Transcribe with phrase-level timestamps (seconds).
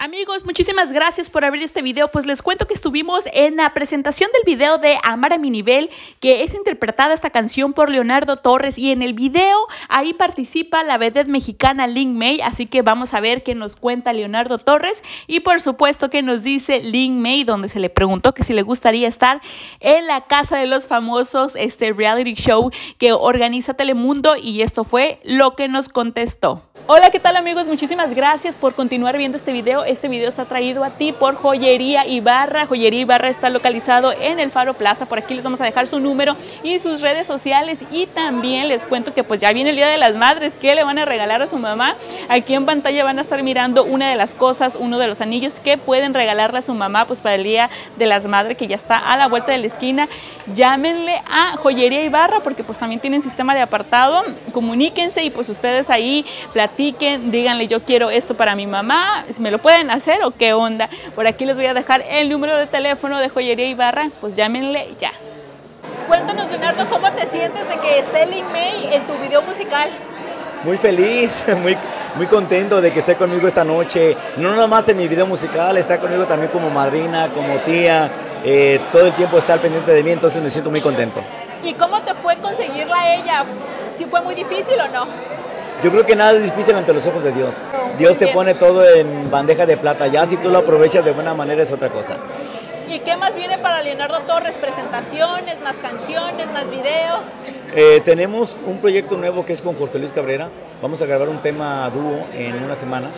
[0.00, 2.06] Amigos, muchísimas gracias por abrir este video.
[2.06, 5.90] Pues les cuento que estuvimos en la presentación del video de Amar a mi nivel,
[6.20, 8.78] que es interpretada esta canción por Leonardo Torres.
[8.78, 12.40] Y en el video ahí participa la vedette mexicana Link May.
[12.42, 15.02] Así que vamos a ver qué nos cuenta Leonardo Torres.
[15.26, 18.62] Y por supuesto que nos dice Link May, donde se le preguntó que si le
[18.62, 19.42] gustaría estar
[19.80, 24.36] en la Casa de los Famosos, este reality show que organiza Telemundo.
[24.36, 26.67] Y esto fue lo que nos contestó.
[26.90, 27.68] Hola, ¿qué tal amigos?
[27.68, 29.84] Muchísimas gracias por continuar viendo este video.
[29.84, 32.64] Este video está traído a ti por Joyería Ibarra.
[32.64, 35.04] Joyería Ibarra está localizado en el Faro Plaza.
[35.04, 37.80] Por aquí les vamos a dejar su número y sus redes sociales.
[37.92, 40.54] Y también les cuento que pues ya viene el Día de las Madres.
[40.58, 41.94] ¿Qué le van a regalar a su mamá?
[42.30, 45.60] Aquí en pantalla van a estar mirando una de las cosas, uno de los anillos
[45.60, 48.76] que pueden regalarle a su mamá pues para el Día de las Madres que ya
[48.76, 50.08] está a la vuelta de la esquina.
[50.54, 54.24] Llámenle a Joyería Ibarra porque pues también tienen sistema de apartado.
[54.54, 59.58] Comuníquense y pues ustedes ahí platican díganle yo quiero esto para mi mamá, ¿me lo
[59.58, 60.88] pueden hacer o qué onda?
[61.14, 64.94] Por aquí les voy a dejar el número de teléfono de Joyería Ibarra, pues llámenle
[65.00, 65.10] ya.
[66.06, 69.90] Cuéntanos, Leonardo, ¿cómo te sientes de que esté Lin May en tu video musical?
[70.62, 71.76] Muy feliz, muy,
[72.14, 74.16] muy contento de que esté conmigo esta noche.
[74.36, 78.10] No nada más en mi video musical, está conmigo también como madrina, como tía.
[78.44, 81.20] Eh, todo el tiempo está al pendiente de mí, entonces me siento muy contento.
[81.64, 83.44] ¿Y cómo te fue conseguirla a ella?
[83.96, 85.06] ¿Si fue muy difícil o no?
[85.82, 87.54] Yo creo que nada es difícil ante los ojos de Dios.
[87.98, 90.08] Dios te pone todo en bandeja de plata.
[90.08, 92.16] Ya si tú lo aprovechas de buena manera es otra cosa.
[92.88, 94.56] ¿Y qué más viene para Leonardo Torres?
[94.56, 97.26] ¿Presentaciones, más canciones, más videos?
[97.74, 100.48] Eh, tenemos un proyecto nuevo que es con Jorge Luis Cabrera.
[100.82, 103.08] Vamos a grabar un tema dúo en una semana.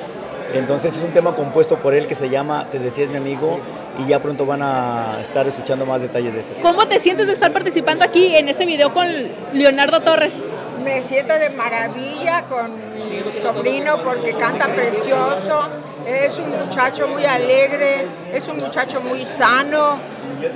[0.52, 3.60] Entonces es un tema compuesto por él que se llama Te decías mi amigo
[3.98, 6.50] y ya pronto van a estar escuchando más detalles de eso.
[6.60, 9.06] ¿Cómo te sientes de estar participando aquí en este video con
[9.52, 10.42] Leonardo Torres?
[10.82, 15.68] Me siento de maravilla con mi sobrino porque canta precioso,
[16.06, 19.98] es un muchacho muy alegre, es un muchacho muy sano,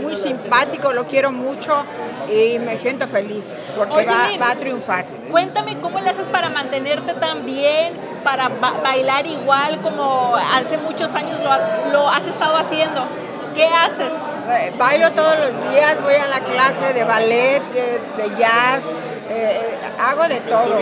[0.00, 1.84] muy simpático, lo quiero mucho
[2.30, 5.04] y me siento feliz porque va, a triunfar.
[5.30, 7.92] Cuéntame cómo le haces para mantenerte tan bien,
[8.22, 11.40] para bailar igual como hace muchos años
[11.92, 13.04] lo, has estado haciendo.
[13.54, 14.12] ¿Qué haces?
[14.50, 18.84] Eh, bailo todos los días, voy a la clase de ballet, de jazz,
[19.30, 20.78] eh, hago de todo.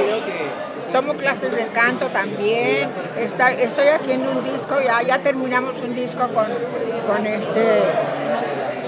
[0.92, 2.88] Tomo clases de canto también.
[3.16, 6.46] estoy haciendo un disco, ya, ya terminamos un disco con,
[7.06, 7.82] con este.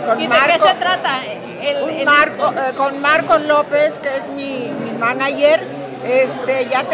[0.07, 1.25] Con ¿Y de qué se trata?
[1.25, 6.85] El, Marco, eh, con Marcos López, que es mi, mi manager este, ya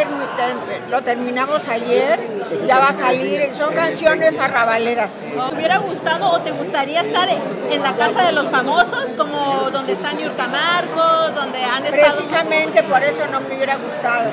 [0.89, 2.21] lo terminamos ayer,
[2.67, 5.13] ya va a salir, son canciones arrabaleras.
[5.51, 9.93] ¿Te hubiera gustado o te gustaría estar en la casa de los famosos, como donde
[9.93, 12.03] están Yurka Marcos, donde han estado?
[12.03, 14.31] Precisamente por eso no me hubiera gustado.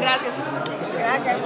[0.00, 0.34] Gracias.
[0.98, 1.36] Gracias.